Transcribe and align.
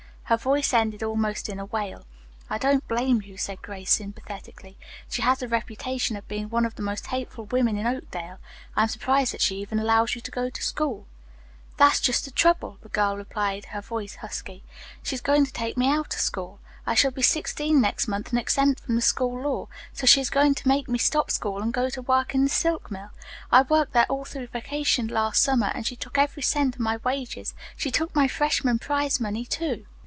Her 0.25 0.37
voice 0.37 0.73
ended 0.73 1.03
almost 1.03 1.49
in 1.49 1.59
a 1.59 1.65
wail. 1.65 2.05
"I 2.49 2.57
don't 2.57 2.87
blame 2.87 3.21
you," 3.21 3.35
said 3.35 3.61
Grace 3.61 3.91
sympathetically. 3.91 4.77
"She 5.09 5.23
has 5.23 5.39
the 5.39 5.47
reputation 5.49 6.15
of 6.15 6.25
being 6.29 6.49
one 6.49 6.63
of 6.65 6.75
the 6.75 6.81
most 6.81 7.07
hateful 7.07 7.47
women 7.47 7.77
in 7.77 7.85
Oakdale. 7.85 8.37
I 8.73 8.83
am 8.83 8.87
surprised 8.87 9.33
that 9.33 9.41
she 9.41 9.57
even 9.57 9.77
allows 9.77 10.15
you 10.15 10.21
to 10.21 10.31
go 10.31 10.49
to 10.49 10.63
school." 10.63 11.05
"That's 11.75 11.99
just 11.99 12.23
the 12.23 12.31
trouble," 12.31 12.77
the 12.79 12.87
girl 12.87 13.17
replied, 13.17 13.65
her 13.71 13.81
voice 13.81 14.15
husky. 14.15 14.63
"She's 15.03 15.19
going 15.19 15.45
to 15.47 15.51
take 15.51 15.75
me 15.75 15.91
out 15.93 16.13
of 16.13 16.21
school. 16.21 16.61
I 16.87 16.95
shall 16.95 17.11
be 17.11 17.21
sixteen 17.21 17.81
next 17.81 18.07
month, 18.07 18.29
and 18.29 18.39
exempt 18.39 18.79
from 18.79 18.95
the 18.95 19.01
school 19.01 19.41
law. 19.43 19.67
So 19.91 20.05
she 20.07 20.21
is 20.21 20.29
going 20.29 20.55
to 20.55 20.67
make 20.69 20.87
me 20.87 20.97
stop 20.97 21.29
school 21.29 21.61
and 21.61 21.73
go 21.73 21.89
to 21.89 22.01
work 22.01 22.33
in 22.33 22.45
the 22.45 22.49
silk 22.49 22.89
mill. 22.89 23.09
I 23.51 23.63
worked 23.63 23.91
there 23.91 24.05
all 24.07 24.23
through 24.23 24.47
vacation 24.47 25.07
last 25.09 25.43
summer, 25.43 25.73
and 25.75 25.85
she 25.85 25.97
took 25.97 26.17
every 26.17 26.41
cent 26.41 26.75
of 26.75 26.79
my 26.79 27.01
wages. 27.03 27.53
She 27.75 27.91
took 27.91 28.15
my 28.15 28.29
freshman 28.29 28.79
prize 28.79 29.19
money, 29.19 29.43
too." 29.45 29.87